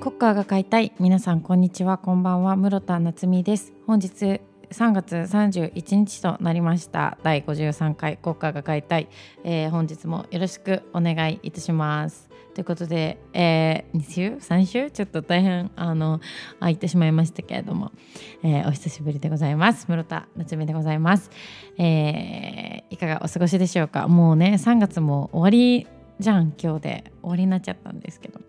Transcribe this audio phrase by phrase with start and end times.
[0.00, 4.40] コッカーが買いたい皆さんこんにちはこんばんは室田夏美です本日
[4.70, 7.18] 3月31日となりました。
[7.22, 9.08] 第53回コッカーが買いたい、
[9.42, 12.28] えー、本日もよろしくお願いいたします。
[12.54, 14.90] ということで、えー、2週？3週？
[14.90, 16.20] ちょっと大変あの
[16.60, 17.92] 空いてしまいましたけれども、
[18.42, 19.86] えー、お久しぶりでございます。
[19.88, 21.30] 室田夏美でございます、
[21.78, 24.06] えー、いかがお過ごしでしょうか？
[24.06, 25.86] もうね3月も終わり
[26.20, 27.12] じゃん今日で。
[27.22, 28.40] 終わりになっちゃったんですけど。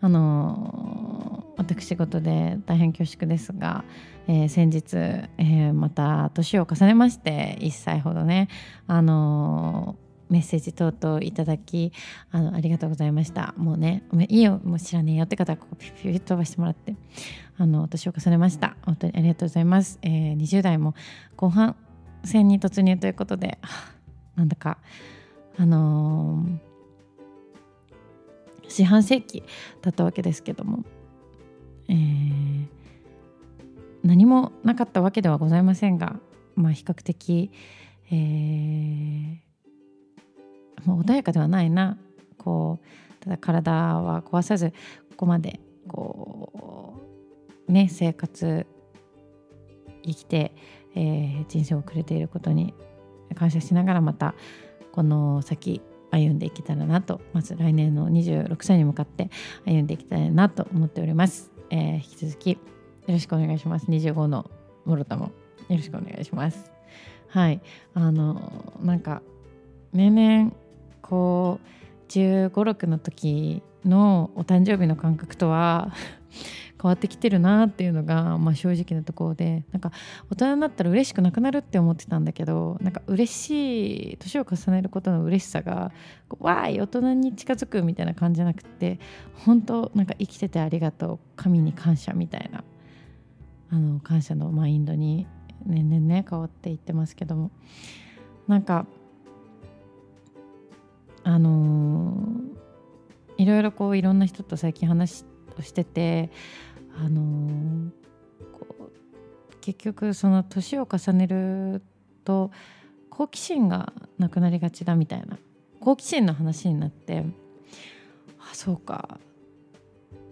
[0.00, 3.84] あの私事で大変恐縮ですが、
[4.28, 8.48] えー、先日、えー、また年を重ねまして1歳ほどね、
[8.86, 9.96] あの
[10.28, 11.92] メッセージ等々いただき
[12.30, 13.54] あのありがとうございました。
[13.56, 16.94] もうねいいよもう知らねえよって方はここピュピュ飛ばしてもらって
[17.56, 18.76] あの年を重ねました。
[18.82, 20.94] 本当にありがとうございます、えー、20代も
[21.36, 21.76] 後半
[22.24, 23.58] 戦に突入ということで
[24.34, 24.78] なんだか
[25.56, 26.75] あのー
[28.68, 29.42] 四半世紀
[29.82, 30.84] だったわけですけども、
[31.88, 32.66] えー、
[34.02, 36.16] 何もなかったわけではございませんが、
[36.54, 37.50] まあ、比較的、
[38.10, 39.38] えー、
[40.84, 41.98] もう穏やかではないな。
[42.38, 44.70] こうただ体は壊さず
[45.10, 45.58] ここまで
[45.88, 46.94] こ
[47.68, 48.66] うね生活
[50.04, 50.52] 生きて、
[50.94, 52.72] えー、人生をくれていることに
[53.34, 54.34] 感謝しながらまた
[54.92, 55.82] この先
[56.16, 59.30] 歩んでいけたらなとまず来年の26歳に向かって
[59.64, 62.58] 歩んでいきたいなと思っております、えー、引き続きよ
[63.14, 63.86] ろしくお願いします。
[63.86, 64.50] 25の
[64.84, 65.26] 諸田も
[65.68, 66.72] よろしくお願いします。
[67.28, 67.60] はい。
[67.94, 69.22] あのなんか
[69.92, 70.52] 年々
[71.02, 75.92] こう1 5 6の時のお誕生日の感覚とは
[76.80, 79.92] 変わってきてるなっていうのが、まあ、正直なところでなんか
[80.30, 85.92] 大人になったら嬉しくなくなるって思ってたんだけどなんか嬉しい年を重ねることの嬉しさが
[86.38, 88.98] わーい大人に近づくみたいな感じじゃなくて
[89.46, 92.62] 本当なんか生きててありがとう神に感謝みたいな
[93.70, 95.26] あの感謝のマインドに
[95.64, 97.50] 年々ね変わっていってますけども。
[98.46, 98.86] なんか
[101.24, 105.24] あのー、いろいろこういろんな人と最近話
[105.58, 106.30] をしてて
[106.98, 107.90] あのー、
[109.60, 111.82] 結局その年を重ねる
[112.24, 112.50] と
[113.10, 115.38] 好奇心がなくなりがちだみたいな
[115.80, 117.24] 好奇心の話になって
[118.38, 119.18] あそうか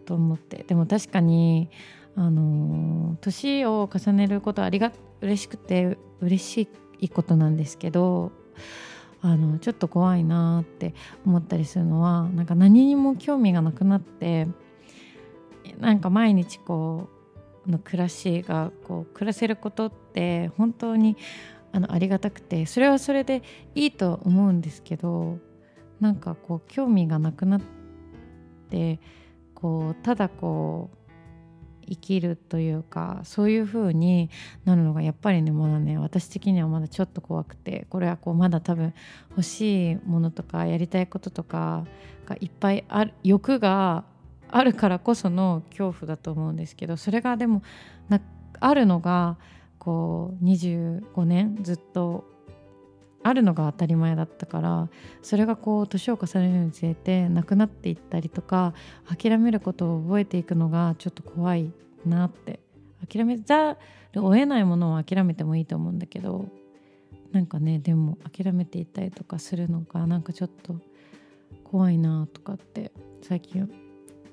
[0.05, 0.65] と思って。
[0.67, 1.71] でも確かに
[2.17, 6.69] あの年を重ねることはありが嬉しくて嬉し
[7.01, 8.33] いことなんですけど
[9.21, 10.95] あのちょっと怖いなって
[11.27, 14.47] 思ったりするのはなんか何にも興味がなくなって
[15.79, 17.09] なんか毎日こ
[17.67, 21.17] うの暮らしがこう暮らせることって本当に
[21.73, 23.43] あのありがたくてそれはそれで
[23.75, 25.39] いいと思うんですけど
[26.01, 27.61] なんかこう興味がなくなっ
[28.71, 29.01] て
[29.55, 31.05] こうただこう
[31.87, 34.31] 生きるというかそういう風に
[34.65, 38.95] なるのがやっぱりねまだね私的にはまだちょっと怖くてこれはこうまだ多分
[39.31, 41.85] 欲しいものとかやりたいこととか
[42.27, 44.05] がいっぱいある欲が
[44.51, 47.63] あるからこその恐怖だと思うんですけどそれがでも
[48.61, 49.37] あるのが
[49.79, 52.25] こう25年ずっと
[53.23, 54.89] あるのが当たり前だったから
[55.23, 58.75] それがこう年を重ねるにつれてなくなっていったりとか
[59.07, 61.73] 諦めることを覚えていくのがちょっと怖い
[62.07, 62.61] なって
[63.11, 63.77] 諦めざ
[64.13, 66.49] るを得ないものを諦めてもいいと思うんだけど
[67.33, 70.77] なんかねでも諦めていったりとかするのがなんかちょっと
[71.65, 73.69] 怖いなとかって最近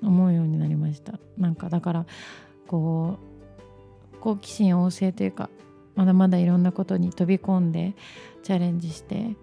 [0.02, 2.06] 思うようになりましたなんかだから
[2.66, 3.18] こ
[4.14, 5.50] う好奇心旺盛というか
[5.94, 7.94] まだまだいろんなことに飛び込んで
[8.42, 9.36] チャレンジして、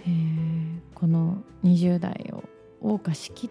[0.00, 2.44] えー、この20代を
[2.82, 3.50] 謳歌しき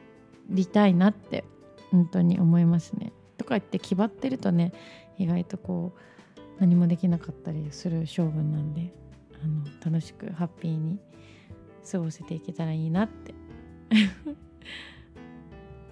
[0.50, 1.46] りたいなって
[1.92, 3.14] 本当に思いますね。
[3.38, 4.74] とか言って気張ってるとね
[5.18, 8.94] 意外とこう何もできなかったりする勝負なんで
[9.44, 11.00] あの楽しくハッピーに
[11.90, 13.34] 過ごせていけたらいいなって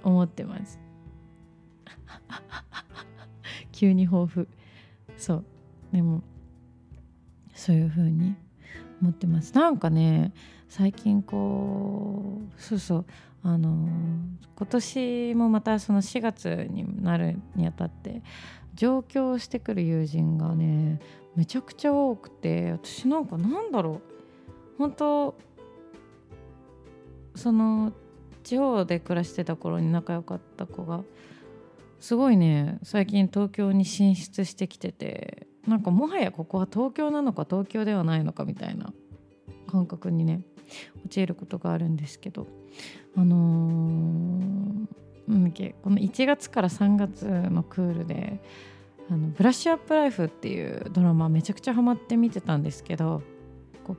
[0.04, 0.80] 思ってます。
[3.72, 4.48] 急に抱負
[5.18, 5.46] そう。
[5.92, 6.22] でも
[7.54, 8.36] そういう風に
[9.02, 9.54] 思ってます。
[9.54, 10.34] なんかね
[10.68, 13.06] 最近こうそうそう。
[13.44, 13.88] あの
[14.56, 18.22] 今年もまたその4月になるにあたって
[18.76, 21.00] 上京してくる友人がね
[21.36, 24.12] めちゃくちゃ多くて私なんかなんだろう。
[24.78, 25.36] 本当
[27.36, 27.94] その
[28.44, 31.04] 地方で暮らしてた頃に仲良かった子が
[32.00, 38.94] すごいね最近東京に進出してきててなんかもはやここは東京なのか東京ではないのかみたいな
[39.68, 40.42] 感覚にね
[41.06, 42.48] 陥ることがあるんですけど
[43.16, 48.42] あのー、なんこの1月から3月のクールで
[49.10, 53.22] あのブラッシュアップライフっていうドラマめちゃくちゃハマって見てたんですけど
[53.84, 53.98] こう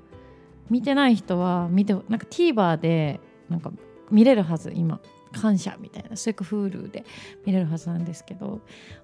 [0.71, 3.71] 見てない人は見てなんか TVer でなんか
[4.11, 5.01] 見れるはず今。
[5.33, 6.17] 感謝みたいな。
[6.17, 7.05] それか Hulu で
[7.47, 8.61] 見れるはずなんですけど。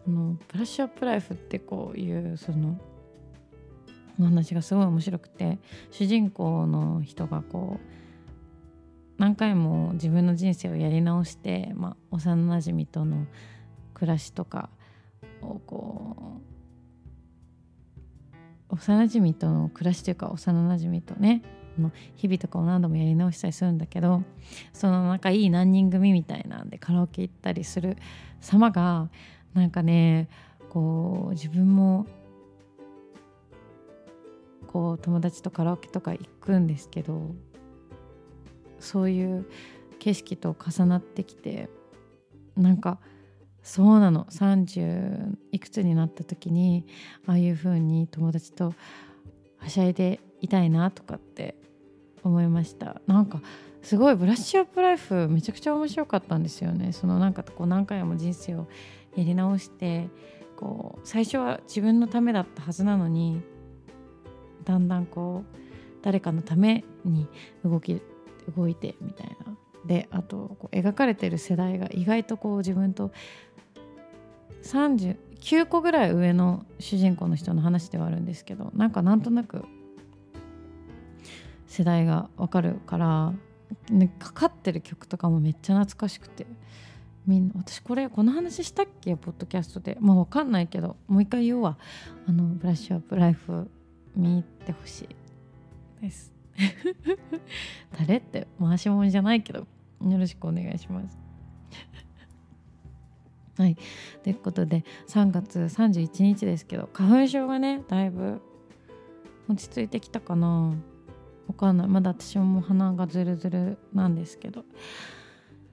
[0.07, 2.79] あのブラッシュアップライフってこういうその
[4.21, 5.59] お話がすごい面白くて
[5.91, 7.99] 主人公の人がこう
[9.19, 13.27] 何回も自分の人生をやり直して、まあ、幼なじみとの
[13.95, 14.71] 暮らしとか
[15.43, 16.41] をこ
[18.71, 21.43] う幼なじみとの暮らしというか幼なじみとね
[21.81, 24.23] の日々とかを何度もやり直したりするんだけど
[24.73, 27.97] その仲いい何人組みたいなんでカラオケ行ったりする
[28.41, 29.09] 様が
[29.55, 30.29] なんかね
[30.71, 32.07] こう自分も
[34.67, 37.35] こう友達とカラオケとか行くんですけど
[38.79, 39.47] そういう
[39.99, 41.69] 景色と重なってきて
[42.57, 42.99] なんか
[43.63, 44.25] そうなの。
[44.31, 46.87] 30いくつになった時に
[47.27, 48.73] ああいう風に友達と
[49.59, 51.57] はしゃいでいたいなとかって
[52.23, 53.01] 思いました。
[53.07, 53.41] なんか
[53.83, 56.93] すごいブラッシュアップライフめちゃくちゃ面白かったんですよね。
[56.93, 58.67] そのなんかこう何回も人生を
[59.17, 60.09] やり直して
[60.57, 63.41] こう最初は自分のためだったはずなのに
[64.65, 65.57] だんだんこう
[66.03, 67.29] 誰かのために
[67.65, 68.01] 動き
[68.57, 69.57] 動いてみたいな。
[69.87, 73.11] であとこう描かれてる世代が意外とこう自分と
[74.63, 79.65] 39個ぐらい上の主人公の人の話ではあるんですけどなんかなんとなく
[81.69, 83.33] 世代がわかるから、
[83.91, 86.47] ね、かかってる曲とかもめっちゃ懐かしくて。
[87.27, 89.15] みんな私これこの話したっけ？
[89.15, 89.99] ポッドキャストで。
[90.01, 91.77] まあわかんないけどもう一回言うわ。
[92.27, 93.71] あのブラッシュアップライフ
[94.17, 95.09] 見てほしい
[96.01, 96.33] です。
[97.99, 99.67] 誰って回し物じゃないけどよ
[100.19, 101.19] ろしくお願いします。
[103.61, 103.77] はい。
[104.23, 108.41] ということで3月31日ですけど花粉症がねだいぶ
[109.49, 110.73] 落ち着いてきたかな。
[111.49, 111.89] わかんない。
[111.89, 114.65] まだ私も鼻がズルズルなんですけど。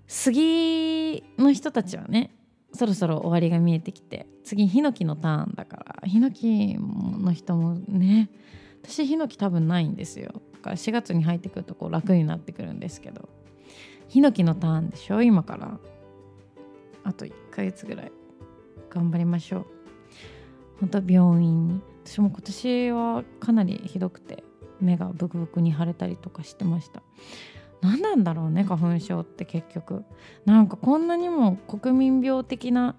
[0.08, 2.36] 杉の人たちはね
[2.74, 8.30] そろそろ終わりが見えてきて次ヒノキのターンだからヒノキの人もね
[8.84, 10.32] 私ヒノキ多分ないんですよ。
[10.54, 13.30] だから4月に入ってくるとこう楽になってくるんですけど。
[14.08, 15.80] ヒノキのターンでしょ今から。
[17.04, 18.12] あと1ヶ月ぐらい。
[18.90, 19.66] 頑張りましょう。
[20.80, 21.82] 本当病院に。
[22.06, 24.44] 私も今年はかなりひどくて。
[24.80, 27.02] 目がブクブクに腫れたりとかしてました。
[27.82, 30.04] 何なんだろうね花粉症って結局。
[30.46, 32.96] なんかこんなにも国民病的な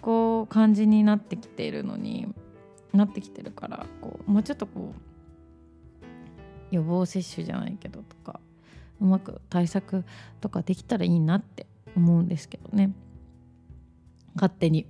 [0.00, 2.26] こう感じになってきているのに
[2.92, 4.92] なってきてるからこうもうちょっとこ
[6.72, 8.40] う予防接種じゃないけどとか
[9.00, 10.04] うまく対策
[10.40, 11.66] とかできたらいいなって
[11.96, 12.92] 思うんですけどね。
[14.34, 14.86] 勝手に。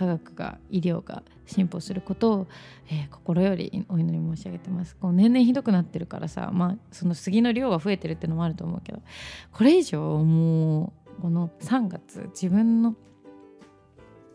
[0.00, 2.46] 科学が医療が進歩することを、
[2.88, 4.96] えー、心よりお祈り申し上げてます。
[4.96, 9.02] こう年々ひどくなってるからさまあその杉の量が増えてるっていうのもあると思うけど
[9.52, 12.96] これ以上もうこの3月自分の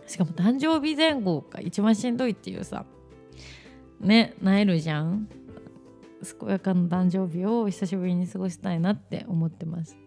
[0.05, 2.85] しかも誕生日前後が一番しんどいっていうさ
[3.99, 5.27] ねなえるじゃん。
[6.39, 9.97] 健やかな誕生日を久しぶりに過ごしたいなって思ってます。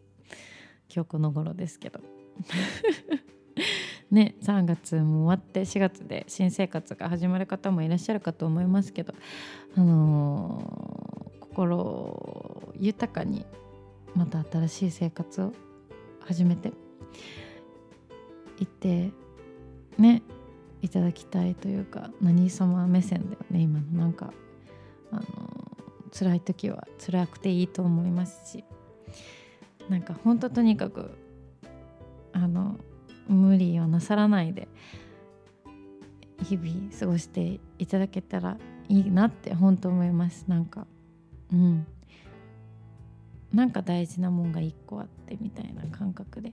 [0.94, 1.98] 今日この頃ですけど。
[4.10, 9.15] ね3月も終わって4月で新生活が始まる方もいらっしゃるかと思いますけど
[9.77, 13.44] あのー、心豊かに
[14.15, 15.53] また新しい生活を
[16.20, 16.72] 始めて
[18.58, 19.10] いって
[19.98, 20.22] ね
[20.81, 23.86] いただきたいというか何様目線だよね今の。
[23.93, 24.32] なんか
[25.10, 28.65] あのー、辛い時は辛くていいと思いますし
[29.88, 31.10] なんか本当とにかく
[32.32, 32.77] あの
[33.29, 34.69] 無理をなさらないで
[36.43, 38.56] 日々過ごしていただけたら
[38.89, 40.44] いいなって本当思います。
[40.49, 40.87] なんか
[41.53, 41.87] うん。
[43.53, 46.53] なんか大事なもんが1個あってみたいな感覚で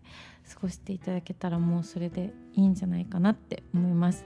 [0.50, 4.26] 過ごしていただけたらもうそれでいいんじゃないかなって思います。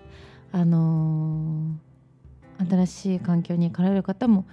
[0.51, 4.45] あのー、新しい環境に行かれる方も、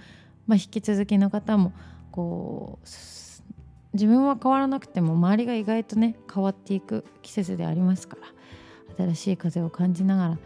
[0.47, 1.73] まあ、引き続きの方も
[2.11, 2.87] こう
[3.93, 8.17] 自分は変わらなくても周りが意外とね変わっていく季節でありますか
[8.97, 10.37] ら新しい風を感じながら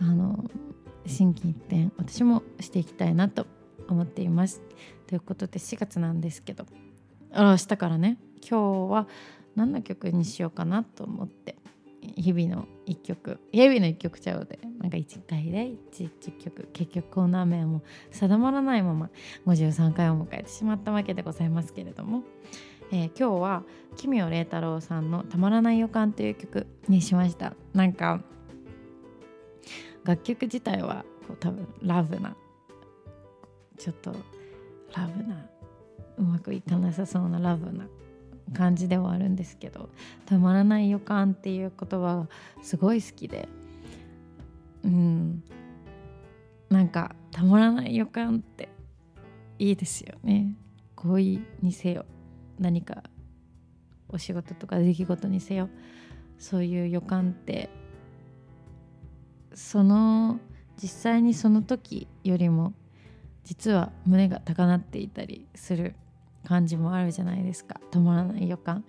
[0.00, 0.44] あの
[1.06, 3.46] 心機一転私もしていきたいなと
[3.88, 4.62] 思っています。
[5.06, 6.64] ということで4月なんですけど
[7.36, 8.18] 明日からね
[8.48, 9.08] 今日は
[9.54, 11.56] 何の曲にしようかなと思って
[12.00, 19.10] 日々の一曲日々の一曲ちゃうでなんか1回で 1, 1曲結局コーナー名も定まらないまま
[19.46, 22.22] 53回を迎えてしまったわけでございますけれども
[22.92, 23.64] えー、今日は
[23.96, 27.54] 奇妙麗太郎さんの「たまらない予感」という曲にしました。
[27.72, 28.22] なんか
[30.04, 32.36] 楽曲自体はこう多分ラブな
[33.78, 34.14] ちょっと
[34.94, 35.46] ラブな
[36.18, 37.86] うまくいかなさそうなラブな
[38.52, 39.88] 感じではあるんですけど
[40.26, 42.28] 「たまらない予感」っていう言葉が
[42.62, 43.48] すごい好きで
[44.84, 45.42] うん。
[46.68, 48.70] なんかたまらない予感って
[49.58, 50.56] いいですよね。
[50.96, 52.06] 恋にせよ。
[52.62, 53.02] 何か
[54.08, 55.68] お仕事とか出来事にせよ
[56.38, 57.68] そういう予感って
[59.52, 60.38] その
[60.80, 62.72] 実際にその時よりも
[63.44, 65.94] 実は胸が高鳴っていたりする
[66.44, 67.80] 感じもあるじゃないですか。
[67.90, 68.84] 止まらない予感。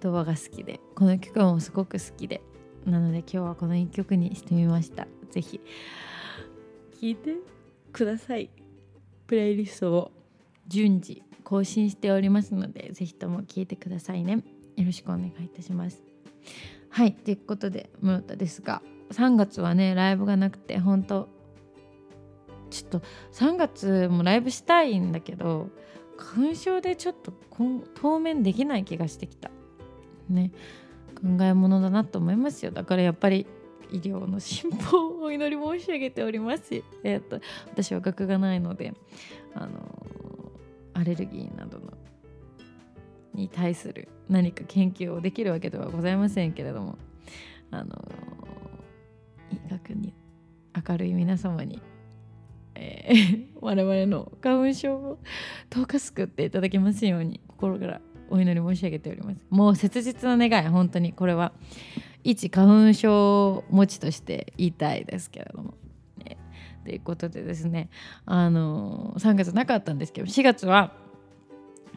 [0.00, 0.80] 言葉が好きで。
[0.94, 2.42] この曲もすごく好きで。
[2.84, 5.06] なので今日はこの1曲にしてみました。
[5.30, 5.60] 是非
[6.92, 7.36] 聴いて
[7.92, 8.50] ください。
[9.26, 10.10] プレイリストを。
[10.66, 14.42] 順次更新しておりますので是非とも聴いてくださいね。
[14.76, 16.02] よろしくお願いいたします。
[16.88, 18.82] はいということで室田ですが
[19.12, 21.28] 3月はねライブがなくて本当
[22.70, 25.68] ちょっと3月もライブしたいんだけど
[26.16, 27.32] 花粉症でちょっと
[27.94, 29.50] 当面できない気がしてきた。
[30.28, 30.52] ね
[31.14, 32.72] 考えものだなと思いますよ。
[32.72, 33.46] だからやっぱり
[33.90, 36.82] 医療の進歩をお祈り申し上げております。
[37.02, 38.94] えっと私は学がないので
[39.54, 40.03] あの
[40.94, 41.92] アレルギーなどの
[43.34, 46.96] に対する何か研究をできるわけではございませんけれども
[47.70, 47.96] あの
[49.50, 50.14] 医学に
[50.88, 51.80] 明るい皆様に、
[52.74, 55.18] えー、 我々の花粉症を
[55.70, 59.40] 10日救っていただきますように心からお祈り申し上げております。
[59.50, 61.52] もう切実な願い本当にこれは
[62.22, 65.74] 一花粉症持ちとして言いたいですけれども。
[66.84, 67.88] ということでですね
[68.26, 70.92] あの3月なかったんですけど4月は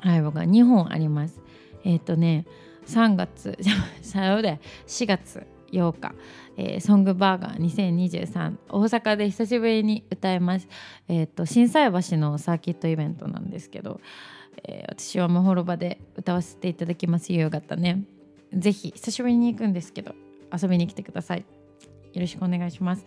[0.03, 1.39] ライブが2本あります。
[1.83, 2.45] えっ、ー、とね
[2.85, 3.57] 3月
[4.01, 6.13] さようで4月8日、
[6.55, 10.67] えー、ソングバーガー2023大阪で久しぶりに歌います。
[11.07, 13.99] えっ、ー、と心斎橋のサーキットイベントなんですけど、
[14.63, 17.33] えー、私はまほろばで歌わせていただきます。
[17.33, 18.03] 夕方ね。
[18.53, 20.15] ぜひ久しぶりに行くんですけど
[20.53, 21.56] 遊びに来てください。
[22.17, 23.05] よろしくお願いします。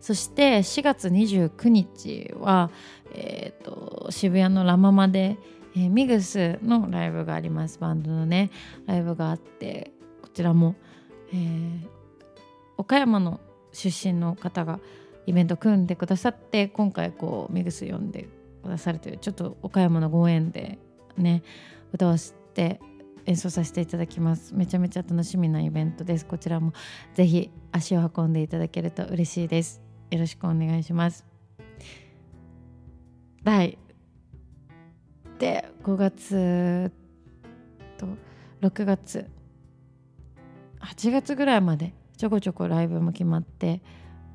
[0.00, 2.70] そして4月29日は、
[3.12, 5.36] えーと、渋谷のラママで、
[5.76, 7.78] えー、ミグスのライブがあります。
[7.78, 8.50] バンドのね
[8.86, 9.90] ライブがあって
[10.22, 10.76] こちらも、
[11.32, 11.86] えー、
[12.78, 13.40] 岡山の
[13.72, 14.78] 出身の方が
[15.26, 18.28] イベント組んでくださって今回こうミグス呼んで
[18.62, 20.78] くださるというちょっと岡山のご縁で
[21.16, 21.42] ね
[21.92, 22.80] 歌わせて
[23.26, 24.54] 演奏させていただきます。
[24.54, 26.26] めちゃめちゃ楽しみなイベントです。
[26.26, 26.72] こちらも
[27.14, 29.82] ぜひ足を運んでいただけると嬉しいです。
[30.10, 31.26] よろしくお願いします。
[33.42, 33.78] 第
[35.38, 36.92] で5月
[37.98, 38.06] と
[38.60, 39.28] 6月。
[40.80, 43.82] 8月ぐらいまでちょこちょこライブも決まって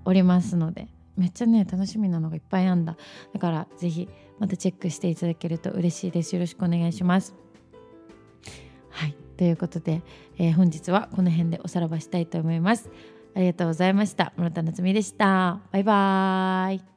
[0.05, 2.97] おりますのでめっちゃね楽しみなのがいっぱいあんだ。
[3.33, 4.07] だからぜひ
[4.39, 6.35] またチェックしていただけると嬉しいです。
[6.35, 7.35] よろしくお願いします。
[9.37, 10.01] ということで、
[10.37, 12.89] えー、本日はこの辺でおさらばしたいと思います。
[13.35, 14.33] ありがとうございました。
[14.35, 15.59] 室田夏美でした。
[15.71, 16.96] バイバーイ。